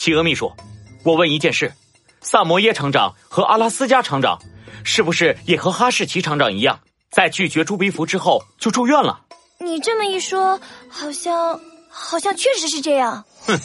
[0.00, 0.50] 企鹅秘书，
[1.04, 1.70] 我问一件事：
[2.22, 4.40] 萨摩耶厂长和阿拉斯加厂长，
[4.82, 6.80] 是不是也和哈士奇厂长一样，
[7.10, 9.20] 在拒绝朱鼻福之后就住院了？
[9.58, 10.58] 你这么一说，
[10.88, 11.60] 好像
[11.90, 13.22] 好像确实是这样。
[13.40, 13.60] 哼，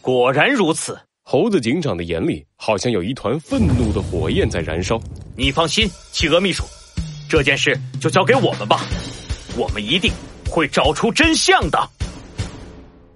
[0.00, 0.98] 果然如此。
[1.22, 5.00] 猴子警长的眼里好像有一团愤怒的火焰在燃烧。
[5.36, 6.64] 你放心，企鹅秘书，
[7.30, 8.80] 这件事就交给我们吧，
[9.56, 10.12] 我们一定
[10.50, 11.88] 会找出真相的。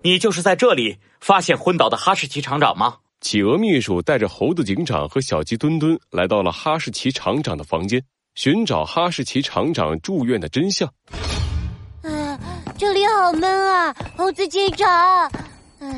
[0.05, 2.96] 你就是在这里发现昏倒的哈士奇厂长吗？
[3.20, 8.02] 企鹅秘书带着猴子警长和小鸡墩墩来到了哈士奇厂长的房间，
[8.34, 10.92] 寻找哈士奇厂长住院的真相。
[12.02, 12.37] 啊，
[12.77, 15.30] 这里好闷啊，猴子警长。
[15.78, 15.97] 嗯，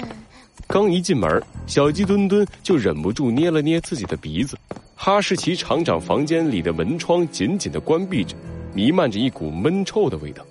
[0.66, 4.58] 刚一进门，小鸡墩墩就忍不住捏了捏自己的鼻子。
[4.94, 8.36] 哈士奇厂长房间里的门窗紧紧的关闭着，
[8.74, 10.44] 弥漫着一股闷臭的味道。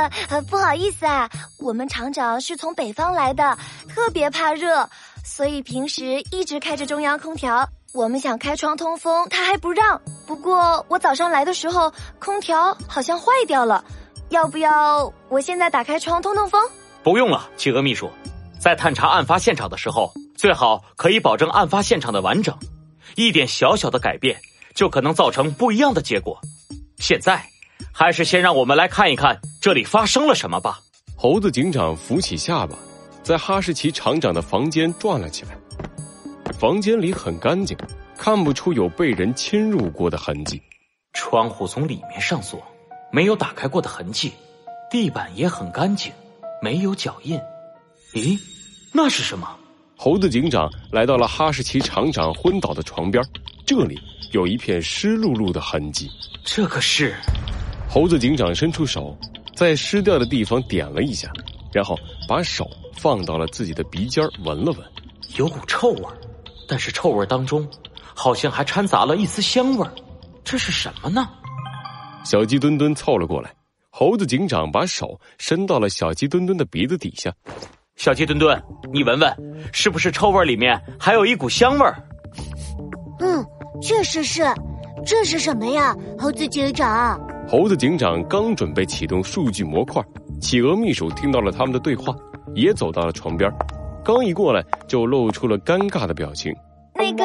[0.00, 1.28] 啊，不好意思啊，
[1.58, 4.88] 我们厂长是从北方来的，特别怕热，
[5.24, 7.68] 所以平时一直开着中央空调。
[7.92, 10.00] 我们想开窗通风，他还不让。
[10.26, 13.84] 不过我早上来的时候，空调好像坏掉了，
[14.28, 16.60] 要不要我现在打开窗通通风？
[17.02, 18.08] 不用了，企鹅秘书，
[18.60, 22.56] 在探查案发现场的时候，最好可以保证案发现场的完整，
[23.16, 24.40] 一点小小的改变
[24.74, 26.40] 就可能造成不一样的结果。
[26.98, 27.44] 现在。
[27.92, 30.80] 还是先让我们来看一看这里发生了什么吧。
[31.16, 32.78] 猴子警长扶起下巴，
[33.22, 35.50] 在哈士奇厂长的房间转了起来。
[36.58, 37.76] 房间里很干净，
[38.16, 40.62] 看不出有被人侵入过的痕迹。
[41.12, 42.62] 窗户从里面上锁，
[43.12, 44.32] 没有打开过的痕迹。
[44.90, 46.10] 地板也很干净，
[46.62, 47.38] 没有脚印。
[48.14, 48.40] 咦，
[48.92, 49.46] 那是什么？
[49.94, 53.22] 猴子警长来到了哈士奇厂长昏倒的床边，
[53.66, 54.00] 这里
[54.32, 56.08] 有一片湿漉漉的痕迹。
[56.46, 57.14] 这可是。
[57.86, 59.18] 猴子警长伸出手，
[59.60, 61.30] 在湿掉的地方点了一下，
[61.70, 61.94] 然后
[62.26, 62.66] 把手
[62.96, 64.78] 放到了自己的鼻尖闻了闻，
[65.36, 66.04] 有股臭味，
[66.66, 67.68] 但是臭味当中
[68.14, 69.86] 好像还掺杂了一丝香味，
[70.42, 71.28] 这是什么呢？
[72.24, 73.52] 小鸡墩墩凑了过来，
[73.90, 77.30] 猴子警长把手伸到了小鸡墩墩的鼻子底下，
[77.96, 78.58] 小鸡墩墩，
[78.90, 79.36] 你闻闻，
[79.74, 81.84] 是不是臭味里面还有一股香味？
[83.20, 83.44] 嗯，
[83.82, 84.42] 确实是，
[85.04, 87.20] 这是什么呀，猴子警长？
[87.50, 90.00] 猴子警长刚准备启动数据模块，
[90.40, 92.14] 企鹅秘书听到了他们的对话，
[92.54, 93.52] 也走到了床边，
[94.04, 96.54] 刚一过来就露出了尴尬的表情。
[96.94, 97.24] 那个，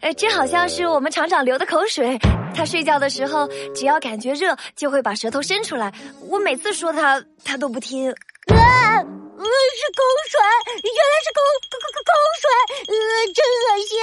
[0.00, 2.18] 呃，这好像是我们厂长流的口水。
[2.52, 3.46] 他睡觉的时候，
[3.76, 5.94] 只要感觉热，就会把舌头伸出来。
[6.28, 8.10] 我每次说他，他都不听。
[8.10, 8.16] 啊，
[8.56, 10.40] 呃是口水，
[10.82, 11.38] 原来是口
[11.70, 12.10] 口口口
[12.42, 12.50] 水，
[12.88, 12.98] 呃，
[13.32, 13.96] 真恶心。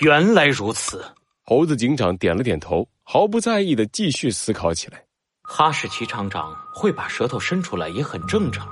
[0.00, 1.04] 原来如此。
[1.50, 5.02] 猴子警长点了点头，毫不在意的继续思考起来。
[5.42, 8.68] 哈士奇厂长会把舌头伸出来也很正常，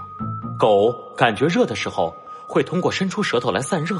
[0.58, 2.14] 狗感觉热的时候
[2.46, 3.96] 会通过伸出舌头来散热。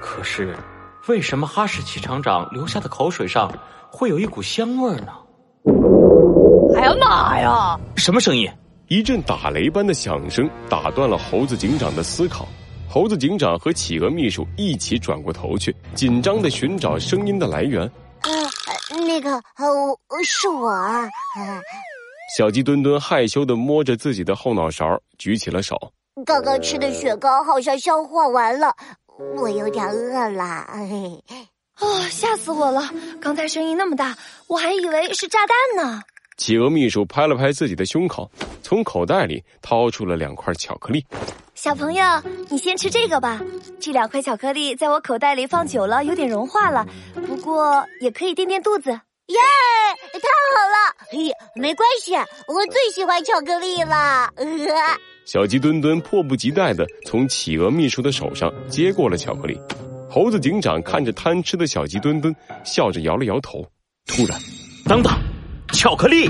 [0.00, 0.56] 可是，
[1.06, 3.52] 为什么哈士奇厂长留下的口水上
[3.90, 5.12] 会有一股香味呢？
[6.74, 7.78] 哎呀妈呀！
[7.94, 8.50] 什么声音？
[8.88, 12.48] 一阵打雷般的响声打断了猴子警长的思考。
[12.92, 17.86] 猴子警长和企鹅秘书一起转过头去，紧张的寻找声音的来源。
[18.22, 18.28] 啊，
[19.06, 20.68] 那个，呃，是我。
[20.68, 21.08] 啊。
[22.36, 25.76] 小鸡墩墩害羞的摸着自己的后脑勺，举起了手。
[26.26, 28.74] 刚刚吃的雪糕好像消化完了，
[29.36, 30.42] 我有点饿了。
[30.42, 30.80] 啊，
[32.10, 32.82] 吓死我了！
[33.20, 34.18] 刚才声音那么大，
[34.48, 36.02] 我还以为是炸弹呢。
[36.38, 38.28] 企鹅秘书拍了拍自己的胸口，
[38.64, 41.06] 从口袋里掏出了两块巧克力。
[41.62, 42.02] 小朋友，
[42.48, 43.38] 你先吃这个吧。
[43.78, 46.86] 这两块巧克力在我口袋里放久了，有点融化了，
[47.26, 48.88] 不过也可以垫垫肚子。
[48.88, 49.36] 耶，
[50.10, 50.96] 太好了！
[51.10, 52.14] 嘿，没关系，
[52.48, 54.30] 我最喜欢巧克力了。
[55.26, 59.60] 小鸡墩墩迫不及待的从企鹅秘书的手上接过了巧克力。
[60.08, 62.34] 猴子警长看着贪吃的小鸡墩墩，
[62.64, 63.62] 笑着摇了摇头。
[64.06, 64.40] 突然，
[64.86, 65.12] 等等。
[65.74, 66.26] 巧克力。